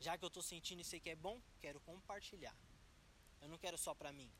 Já 0.00 0.16
que 0.16 0.24
eu 0.24 0.30
tô 0.30 0.42
sentindo 0.42 0.80
e 0.80 0.84
sei 0.84 1.00
que 1.00 1.10
é 1.10 1.16
bom, 1.16 1.40
quero 1.60 1.80
compartilhar. 1.80 2.56
Eu 3.40 3.48
não 3.48 3.58
quero 3.58 3.76
só 3.76 3.94
para 3.94 4.12
mim. 4.12 4.30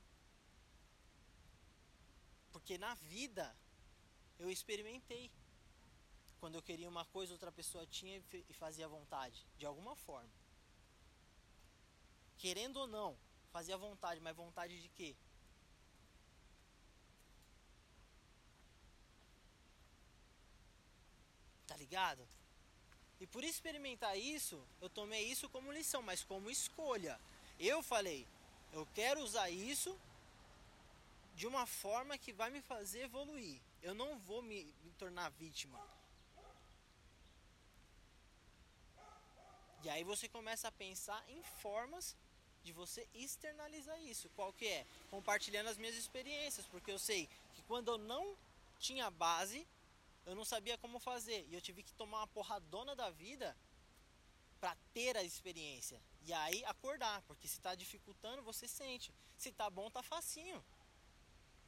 Porque 2.52 2.78
na 2.78 2.94
vida 2.94 3.54
eu 4.38 4.50
experimentei. 4.50 5.30
Quando 6.40 6.54
eu 6.54 6.62
queria 6.62 6.88
uma 6.88 7.04
coisa, 7.06 7.32
outra 7.32 7.50
pessoa 7.50 7.86
tinha 7.86 8.22
e 8.32 8.52
fazia 8.52 8.86
vontade, 8.86 9.44
de 9.58 9.66
alguma 9.66 9.96
forma. 9.96 10.30
Querendo 12.38 12.76
ou 12.76 12.86
não, 12.86 13.16
fazia 13.50 13.76
vontade, 13.76 14.20
mas 14.20 14.36
vontade 14.36 14.80
de 14.80 14.88
quê? 14.90 15.16
Tá 21.66 21.76
ligado? 21.76 22.26
E 23.20 23.26
por 23.26 23.42
experimentar 23.42 24.16
isso, 24.16 24.64
eu 24.80 24.88
tomei 24.88 25.24
isso 25.24 25.48
como 25.48 25.72
lição, 25.72 26.00
mas 26.02 26.22
como 26.22 26.48
escolha. 26.48 27.20
Eu 27.58 27.82
falei, 27.82 28.24
eu 28.72 28.86
quero 28.94 29.20
usar 29.20 29.50
isso 29.50 29.98
de 31.34 31.46
uma 31.46 31.66
forma 31.66 32.16
que 32.16 32.32
vai 32.32 32.50
me 32.50 32.60
fazer 32.60 33.02
evoluir. 33.02 33.60
Eu 33.82 33.94
não 33.94 34.18
vou 34.20 34.40
me, 34.40 34.64
me 34.84 34.92
tornar 34.92 35.30
vítima. 35.30 35.80
E 39.84 39.88
aí 39.88 40.04
você 40.04 40.28
começa 40.28 40.68
a 40.68 40.72
pensar 40.72 41.22
em 41.28 41.42
formas 41.62 42.16
de 42.64 42.72
você 42.72 43.08
externalizar 43.14 44.00
isso. 44.02 44.28
Qual 44.30 44.52
que 44.52 44.66
é? 44.66 44.86
Compartilhando 45.10 45.68
as 45.68 45.76
minhas 45.76 45.96
experiências, 45.96 46.66
porque 46.66 46.90
eu 46.90 46.98
sei 46.98 47.28
que 47.54 47.62
quando 47.62 47.88
eu 47.92 47.98
não 47.98 48.36
tinha 48.78 49.10
base, 49.10 49.66
eu 50.26 50.34
não 50.34 50.44
sabia 50.44 50.76
como 50.78 50.98
fazer 50.98 51.46
e 51.48 51.54
eu 51.54 51.60
tive 51.60 51.82
que 51.82 51.92
tomar 51.94 52.18
uma 52.18 52.26
porradona 52.26 52.94
da 52.94 53.10
vida 53.10 53.56
para 54.60 54.76
ter 54.92 55.16
a 55.16 55.22
experiência. 55.22 56.00
E 56.26 56.32
aí 56.32 56.64
acordar, 56.64 57.22
porque 57.22 57.48
se 57.48 57.58
está 57.58 57.74
dificultando, 57.74 58.42
você 58.42 58.66
sente. 58.66 59.14
Se 59.36 59.52
tá 59.52 59.70
bom, 59.70 59.88
tá 59.90 60.02
facinho. 60.02 60.62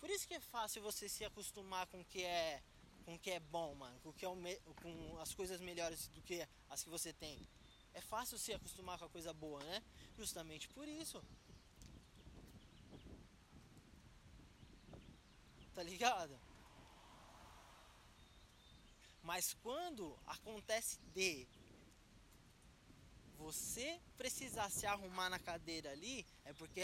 Por 0.01 0.11
isso 0.11 0.27
que 0.27 0.35
é 0.35 0.41
fácil 0.41 0.83
você 0.83 1.09
se 1.09 1.25
acostumar 1.25 1.87
com 1.87 2.01
o 2.01 2.05
que 2.05 2.25
é 2.25 2.63
com 3.05 3.15
o 3.15 3.19
que 3.19 3.31
é 3.31 3.41
bom, 3.41 3.75
mano, 3.75 3.99
com, 4.01 4.13
que 4.13 4.27
é 4.27 4.35
me, 4.35 4.57
com 4.83 5.19
as 5.21 5.35
coisas 5.35 5.61
melhores 5.61 6.09
do 6.09 6.21
que 6.21 6.47
as 6.69 6.85
que 6.85 6.91
você 6.91 7.13
tem. 7.13 7.49
É 7.95 8.01
fácil 8.01 8.39
se 8.39 8.53
acostumar 8.53 8.99
com 8.99 9.05
a 9.05 9.11
coisa 9.11 9.33
boa, 9.33 9.63
né? 9.65 9.83
Justamente 10.17 10.69
por 10.69 10.87
isso. 10.87 11.23
Tá 15.75 15.83
ligado? 15.83 16.39
Mas 19.23 19.55
quando 19.63 20.19
acontece 20.27 20.99
de 21.15 21.47
você 23.37 23.99
precisar 24.17 24.69
se 24.71 24.87
arrumar 24.87 25.31
na 25.31 25.39
cadeira 25.39 25.91
ali, 25.91 26.27
é 26.45 26.53
porque 26.53 26.83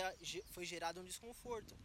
foi 0.53 0.65
gerado 0.65 1.01
um 1.01 1.05
desconforto. 1.05 1.77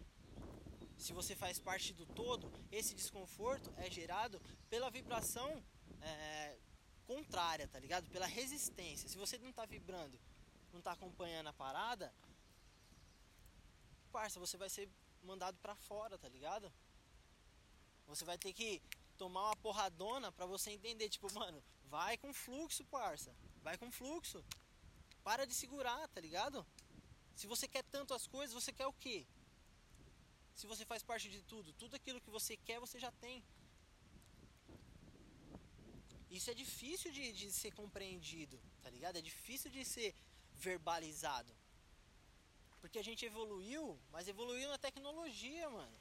Se 0.98 1.14
você 1.14 1.36
faz 1.36 1.60
parte 1.60 1.94
do 1.94 2.06
todo, 2.06 2.52
esse 2.72 2.94
desconforto 2.94 3.74
é 3.78 3.90
gerado 3.90 4.42
pela 4.70 4.90
vibração 4.90 5.64
é, 6.02 6.58
contrária, 7.02 7.68
tá 7.68 7.80
ligado? 7.80 8.10
Pela 8.10 8.26
resistência. 8.26 9.10
Se 9.10 9.18
você 9.18 9.38
não 9.38 9.52
tá 9.52 9.66
vibrando, 9.66 10.20
não 10.74 10.82
tá 10.82 10.92
acompanhando 10.94 11.48
a 11.48 11.54
parada, 11.54 12.14
parça, 14.12 14.40
você 14.40 14.58
vai 14.58 14.70
ser 14.70 14.90
mandado 15.24 15.58
para 15.60 15.76
fora, 15.76 16.18
tá 16.18 16.30
ligado? 16.30 16.72
Você 18.08 18.26
vai 18.26 18.38
ter 18.38 18.54
que 18.54 18.82
tomar 19.18 19.46
uma 19.46 19.56
porradona 19.56 20.32
para 20.32 20.46
você 20.46 20.72
entender, 20.72 21.10
tipo, 21.10 21.32
mano, 21.34 21.64
vai 21.90 22.18
com 22.18 22.34
fluxo, 22.34 22.84
parça. 22.86 23.34
Vai 23.62 23.78
com 23.78 23.92
fluxo. 23.92 24.44
Para 25.24 25.46
de 25.46 25.54
segurar, 25.54 26.08
tá 26.10 26.20
ligado? 26.20 26.66
Se 27.36 27.48
você 27.48 27.68
quer 27.68 27.84
tanto 27.84 28.14
as 28.14 28.28
coisas, 28.28 28.54
você 28.54 28.74
quer 28.74 28.88
o 28.88 28.94
quê? 28.94 29.26
Se 30.56 30.68
você 30.68 30.86
faz 30.86 31.04
parte 31.04 31.30
de 31.30 31.42
tudo, 31.44 31.74
tudo 31.74 31.96
aquilo 31.96 32.22
que 32.22 32.30
você 32.30 32.58
quer, 32.58 32.80
você 32.80 33.00
já 33.00 33.12
tem. 33.14 33.44
Isso 36.38 36.50
é 36.50 36.54
difícil 36.54 37.12
de, 37.12 37.34
de 37.34 37.52
ser 37.52 37.72
compreendido, 37.74 38.58
tá 38.82 38.90
ligado? 38.90 39.18
É 39.18 39.22
difícil 39.22 39.70
de 39.70 39.84
ser 39.84 40.16
verbalizado. 40.56 41.54
Porque 42.80 42.98
a 42.98 43.04
gente 43.04 43.26
evoluiu, 43.26 44.00
mas 44.14 44.30
evoluiu 44.30 44.70
na 44.70 44.78
tecnologia, 44.78 45.70
mano. 45.70 45.98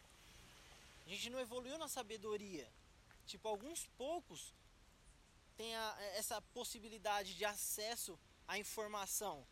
A 1.04 1.08
gente 1.10 1.28
não 1.30 1.40
evoluiu 1.40 1.76
na 1.76 1.88
sabedoria. 1.88 2.70
Tipo, 3.26 3.49
alguns 3.49 3.87
poucos 3.99 4.54
têm 5.56 5.75
a, 5.75 5.96
essa 6.14 6.40
possibilidade 6.54 7.34
de 7.34 7.44
acesso 7.44 8.18
à 8.46 8.56
informação. 8.56 9.44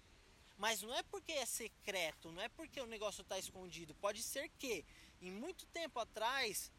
Mas 0.57 0.83
não 0.83 0.95
é 0.95 1.03
porque 1.03 1.33
é 1.33 1.45
secreto, 1.45 2.31
não 2.31 2.41
é 2.41 2.49
porque 2.49 2.81
o 2.81 2.87
negócio 2.87 3.23
está 3.23 3.37
escondido. 3.37 3.95
Pode 3.97 4.23
ser 4.23 4.49
que, 4.51 4.85
em 5.21 5.31
muito 5.31 5.67
tempo 5.67 5.99
atrás, 5.99 6.71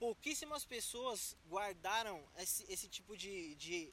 pouquíssimas 0.00 0.64
pessoas 0.64 1.36
guardaram 1.48 2.20
esse, 2.38 2.64
esse 2.72 2.88
tipo 2.88 3.16
de, 3.16 3.54
de, 3.56 3.92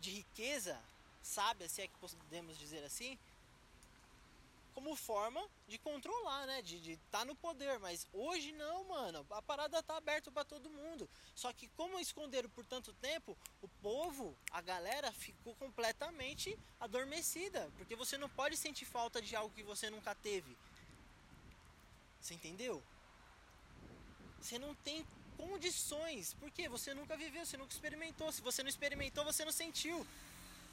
de 0.00 0.10
riqueza, 0.10 0.78
sábia, 1.22 1.68
se 1.68 1.80
é 1.80 1.86
que 1.86 1.96
podemos 1.96 2.58
dizer 2.58 2.82
assim, 2.82 3.16
como 4.74 4.96
forma 4.96 5.40
de 5.68 5.78
controlar, 5.78 6.46
né? 6.46 6.60
De 6.60 6.76
estar 6.94 7.20
tá 7.20 7.24
no 7.24 7.36
poder. 7.36 7.78
Mas 7.78 8.08
hoje 8.12 8.50
não, 8.50 8.82
mano. 8.88 9.24
A 9.30 9.40
parada 9.40 9.80
tá 9.84 9.96
aberta 9.96 10.32
para 10.32 10.44
todo 10.44 10.68
mundo. 10.68 11.08
Só 11.32 11.52
que 11.52 11.68
como 11.68 12.00
esconderam 12.00 12.50
por 12.50 12.66
tanto 12.66 12.92
tempo, 12.94 13.38
o 13.62 13.68
povo, 13.80 14.36
a 14.50 14.60
galera 14.60 15.12
ficou 15.12 15.54
completamente 15.54 16.58
adormecida. 16.80 17.70
Porque 17.78 17.94
você 17.94 18.18
não 18.18 18.28
pode 18.28 18.56
sentir 18.56 18.84
falta 18.84 19.22
de 19.22 19.36
algo 19.36 19.54
que 19.54 19.62
você 19.62 19.88
nunca 19.88 20.12
teve. 20.12 20.56
Você 22.20 22.34
entendeu? 22.34 22.82
Você 24.44 24.58
não 24.58 24.74
tem 24.86 25.06
condições. 25.38 26.34
Porque 26.38 26.68
você 26.68 26.92
nunca 26.92 27.16
viveu, 27.16 27.46
você 27.46 27.56
nunca 27.56 27.72
experimentou. 27.72 28.30
Se 28.30 28.42
você 28.42 28.62
não 28.62 28.68
experimentou, 28.68 29.24
você 29.24 29.42
não 29.42 29.52
sentiu. 29.52 30.06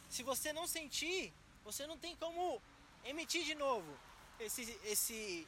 Se 0.10 0.24
você 0.24 0.52
não 0.52 0.68
sentir, 0.68 1.32
você 1.64 1.88
não 1.88 1.98
tem 1.98 2.14
como 2.18 2.62
emitir 3.06 3.46
de 3.46 3.56
novo 3.56 3.98
esse, 4.40 4.78
esse, 4.84 5.48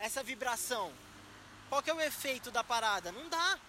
essa 0.00 0.20
vibração. 0.24 0.92
Qual 1.68 1.80
que 1.80 1.90
é 1.90 1.94
o 1.94 2.00
efeito 2.00 2.50
da 2.50 2.64
parada? 2.64 3.12
Não 3.12 3.28
dá. 3.28 3.60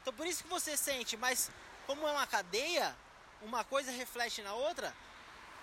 Então 0.00 0.14
por 0.14 0.26
isso 0.26 0.42
que 0.42 0.48
você 0.48 0.74
sente, 0.76 1.18
mas 1.18 1.50
como 1.86 2.08
é 2.08 2.12
uma 2.12 2.26
cadeia, 2.26 2.96
uma 3.42 3.62
coisa 3.62 3.90
reflete 3.90 4.40
na 4.40 4.54
outra, 4.54 4.94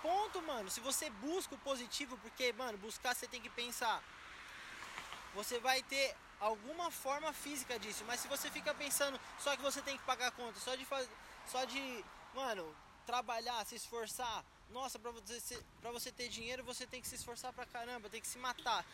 ponto, 0.03 0.39
mano. 0.43 0.69
Se 0.69 0.79
você 0.79 1.10
busca 1.10 1.55
o 1.55 1.63
positivo, 1.69 2.15
porque, 2.19 2.53
mano, 2.53 2.77
buscar 2.77 3.15
você 3.15 3.27
tem 3.27 3.41
que 3.41 3.50
pensar. 3.50 4.03
Você 5.33 5.59
vai 5.59 5.81
ter 5.83 6.15
alguma 6.39 6.89
forma 6.89 7.31
física 7.31 7.77
disso, 7.79 8.03
mas 8.05 8.19
se 8.19 8.27
você 8.27 8.50
fica 8.50 8.73
pensando 8.73 9.19
só 9.39 9.55
que 9.55 9.61
você 9.61 9.81
tem 9.81 9.97
que 9.97 10.03
pagar 10.03 10.27
a 10.27 10.31
conta, 10.31 10.59
só 10.59 10.75
de 10.75 10.85
fazer, 10.85 11.09
só 11.47 11.63
de, 11.65 12.03
mano, 12.33 12.75
trabalhar, 13.05 13.63
se 13.65 13.75
esforçar, 13.75 14.43
nossa, 14.71 14.97
para 14.97 15.11
você, 15.11 15.63
pra 15.81 15.91
você 15.91 16.11
ter 16.11 16.27
dinheiro 16.29 16.63
você 16.63 16.88
tem 16.88 17.01
que 17.01 17.07
se 17.07 17.15
esforçar 17.15 17.53
pra 17.53 17.65
caramba, 17.65 18.09
tem 18.09 18.21
que 18.21 18.27
se 18.27 18.39
matar. 18.39 18.85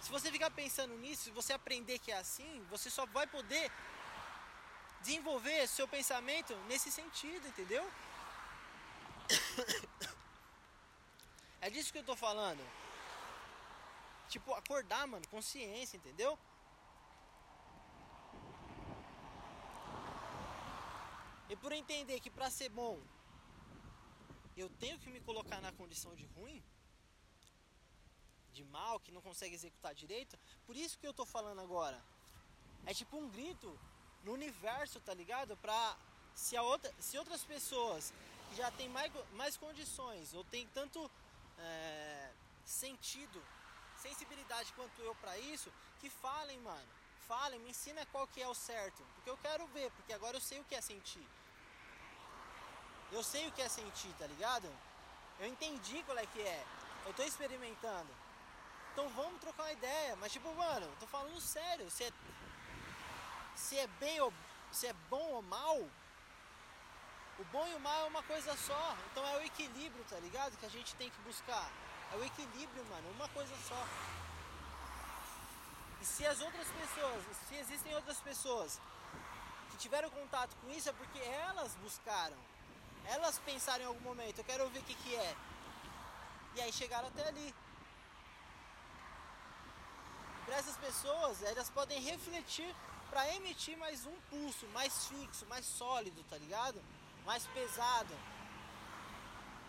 Se 0.00 0.10
você 0.10 0.30
ficar 0.30 0.50
pensando 0.50 0.94
nisso, 0.98 1.24
se 1.24 1.30
você 1.30 1.52
aprender 1.52 1.98
que 1.98 2.12
é 2.12 2.18
assim, 2.18 2.64
você 2.70 2.88
só 2.90 3.06
vai 3.06 3.26
poder 3.26 3.70
desenvolver 5.00 5.66
seu 5.66 5.88
pensamento 5.88 6.54
nesse 6.68 6.90
sentido, 6.90 7.46
entendeu? 7.48 7.84
É 11.58 11.70
disso 11.70 11.90
que 11.90 11.98
eu 11.98 12.04
tô 12.04 12.14
falando. 12.14 12.62
Tipo, 14.28 14.52
acordar, 14.54 15.06
mano, 15.06 15.26
consciência, 15.28 15.96
entendeu? 15.96 16.38
E 21.48 21.56
por 21.56 21.72
entender 21.72 22.18
que 22.20 22.30
pra 22.30 22.50
ser 22.50 22.68
bom 22.68 23.00
eu 24.56 24.68
tenho 24.80 24.98
que 24.98 25.10
me 25.10 25.20
colocar 25.20 25.60
na 25.60 25.70
condição 25.72 26.14
de 26.14 26.26
ruim, 26.34 26.62
de 28.52 28.64
mal, 28.64 28.98
que 28.98 29.12
não 29.12 29.20
consegue 29.20 29.54
executar 29.54 29.94
direito. 29.94 30.38
Por 30.66 30.74
isso 30.74 30.98
que 30.98 31.06
eu 31.06 31.12
tô 31.12 31.26
falando 31.26 31.60
agora. 31.60 32.02
É 32.86 32.94
tipo 32.94 33.16
um 33.18 33.28
grito 33.28 33.78
no 34.24 34.32
universo, 34.32 34.98
tá 35.00 35.12
ligado? 35.12 35.56
Pra 35.58 35.96
se, 36.34 36.56
a 36.56 36.62
outra, 36.62 36.92
se 36.98 37.18
outras 37.18 37.44
pessoas 37.44 38.12
que 38.48 38.56
já 38.56 38.70
têm 38.70 38.88
mais, 38.88 39.12
mais 39.34 39.56
condições 39.56 40.32
ou 40.32 40.42
tem 40.44 40.66
tanto 40.68 41.10
é, 41.58 42.32
sentido, 42.64 43.42
sensibilidade 44.06 44.72
quanto 44.74 45.00
eu 45.02 45.14
para 45.16 45.36
isso, 45.38 45.72
que 46.00 46.08
falem, 46.08 46.58
mano. 46.60 46.88
Falem, 47.26 47.58
me 47.60 47.70
ensina 47.70 48.06
qual 48.12 48.26
que 48.28 48.40
é 48.40 48.48
o 48.48 48.54
certo. 48.54 49.02
Porque 49.14 49.30
eu 49.30 49.38
quero 49.38 49.66
ver, 49.68 49.90
porque 49.92 50.12
agora 50.12 50.36
eu 50.36 50.40
sei 50.40 50.60
o 50.60 50.64
que 50.64 50.74
é 50.74 50.80
sentir. 50.80 51.26
Eu 53.10 53.22
sei 53.22 53.46
o 53.48 53.52
que 53.52 53.62
é 53.62 53.68
sentir, 53.68 54.12
tá 54.18 54.26
ligado? 54.26 54.68
Eu 55.40 55.48
entendi 55.48 56.02
qual 56.04 56.18
é 56.18 56.26
que 56.26 56.40
é. 56.40 56.64
Eu 57.06 57.14
tô 57.14 57.22
experimentando. 57.22 58.12
Então 58.92 59.08
vamos 59.10 59.40
trocar 59.40 59.64
uma 59.64 59.72
ideia. 59.72 60.16
Mas 60.16 60.32
tipo, 60.32 60.52
mano, 60.54 60.88
tô 61.00 61.06
falando 61.06 61.40
sério. 61.40 61.90
Se 61.90 62.04
é, 62.04 62.12
se 63.54 63.78
é 63.78 63.86
bem 63.86 64.20
ou 64.20 64.32
se 64.72 64.86
é 64.86 64.92
bom 65.10 65.28
ou 65.32 65.42
mal, 65.42 65.78
o 67.38 67.44
bom 67.52 67.66
e 67.68 67.74
o 67.74 67.80
mal 67.80 68.04
é 68.04 68.08
uma 68.08 68.22
coisa 68.22 68.56
só. 68.56 68.96
Então 69.10 69.26
é 69.26 69.36
o 69.36 69.42
equilíbrio, 69.42 70.04
tá 70.08 70.18
ligado? 70.20 70.56
Que 70.58 70.66
a 70.66 70.70
gente 70.70 70.94
tem 70.94 71.10
que 71.10 71.20
buscar. 71.22 71.70
É 72.12 72.16
o 72.16 72.24
equilíbrio, 72.24 72.84
mano. 72.86 73.10
Uma 73.12 73.28
coisa 73.28 73.54
só. 73.68 73.86
E 76.00 76.04
se 76.04 76.26
as 76.26 76.40
outras 76.40 76.68
pessoas, 76.68 77.24
se 77.48 77.54
existem 77.56 77.94
outras 77.94 78.20
pessoas 78.20 78.80
que 79.70 79.76
tiveram 79.78 80.10
contato 80.10 80.54
com 80.62 80.70
isso, 80.70 80.88
é 80.88 80.92
porque 80.92 81.18
elas 81.18 81.74
buscaram 81.76 82.36
elas 83.06 83.38
pensaram 83.38 83.84
em 83.84 83.86
algum 83.86 84.00
momento, 84.00 84.38
eu 84.38 84.44
quero 84.44 84.68
ver 84.70 84.80
o 84.80 84.82
que, 84.82 84.94
que 84.94 85.14
é. 85.14 85.36
E 86.56 86.60
aí 86.60 86.72
chegaram 86.72 87.08
até 87.08 87.28
ali. 87.28 87.54
Para 90.44 90.56
essas 90.56 90.76
pessoas, 90.76 91.42
elas 91.42 91.70
podem 91.70 92.00
refletir 92.00 92.74
para 93.10 93.28
emitir 93.34 93.76
mais 93.78 94.04
um 94.06 94.16
pulso 94.30 94.66
mais 94.68 95.06
fixo, 95.06 95.46
mais 95.46 95.64
sólido, 95.64 96.24
tá 96.28 96.36
ligado? 96.36 96.82
Mais 97.24 97.46
pesado. 97.46 98.14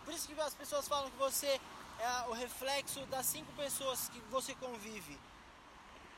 Por 0.04 0.14
isso 0.14 0.28
que 0.28 0.40
as 0.40 0.54
pessoas 0.54 0.88
falam 0.88 1.12
que 1.12 1.18
você 1.18 1.60
é 2.00 2.30
o 2.30 2.34
reflexo 2.34 3.06
das 3.08 3.26
cinco 3.26 3.52
pessoas 3.54 4.10
que 4.10 4.20
você 4.30 4.54
convive. 4.56 5.20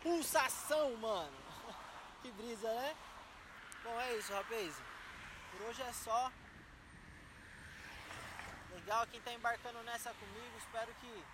Pulsação, 0.02 0.96
mano. 0.98 1.38
que 2.22 2.32
brisa, 2.32 2.68
né? 2.74 2.96
Bom, 3.84 4.00
é 4.00 4.16
isso, 4.16 4.34
rapaz. 4.34 4.76
Por 5.52 5.62
hoje 5.68 5.82
é 5.82 5.94
só. 5.94 6.32
Legal 8.72 9.08
quem 9.08 9.20
está 9.20 9.34
embarcando 9.34 9.82
nessa 9.84 10.14
comigo. 10.14 10.58
Espero 10.58 10.94
que 10.96 11.26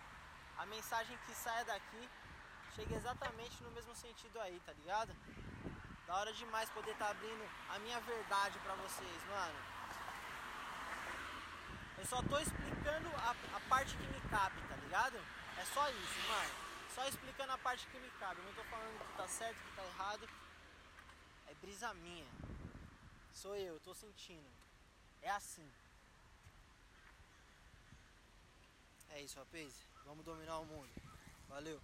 a 0.58 0.65
mensagem 0.65 1.17
que 1.25 1.34
saia 1.36 1.65
daqui 1.65 2.10
chegue 2.75 2.93
exatamente 2.93 3.62
no 3.63 3.71
mesmo 3.71 3.95
sentido 3.95 4.39
aí, 4.39 4.60
tá 4.65 4.73
ligado? 4.73 5.15
Da 6.08 6.15
hora 6.17 6.34
demais 6.34 6.69
poder 6.69 6.91
estar 6.91 7.05
tá 7.05 7.12
abrindo 7.12 7.49
a 7.69 7.79
minha 7.79 7.99
verdade 8.01 8.60
para 8.60 8.75
vocês, 8.75 9.23
mano. 9.29 9.74
Eu 12.05 12.09
só 12.09 12.21
tô 12.21 12.37
explicando 12.37 13.09
a, 13.17 13.31
a 13.31 13.59
parte 13.61 13.97
que 13.97 14.05
me 14.05 14.21
cabe, 14.29 14.61
tá 14.69 14.75
ligado? 14.75 15.17
É 15.57 15.65
só 15.65 15.89
isso, 15.89 16.19
mano. 16.29 16.53
Só 16.93 17.07
explicando 17.07 17.51
a 17.51 17.57
parte 17.57 17.87
que 17.87 17.97
me 17.97 18.11
cabe. 18.19 18.41
Eu 18.41 18.45
não 18.45 18.53
tô 18.53 18.63
falando 18.65 18.99
que 18.99 19.17
tá 19.17 19.27
certo, 19.27 19.57
que 19.57 19.75
tá 19.75 19.83
errado. 19.83 20.29
É 21.47 21.55
brisa 21.55 21.91
minha. 21.95 22.27
Sou 23.33 23.55
eu, 23.55 23.79
tô 23.79 23.95
sentindo. 23.95 24.47
É 25.23 25.31
assim. 25.31 25.67
É 29.09 29.21
isso, 29.21 29.39
rapaz. 29.39 29.73
Vamos 30.05 30.23
dominar 30.23 30.59
o 30.59 30.65
mundo. 30.65 30.91
Valeu. 31.49 31.81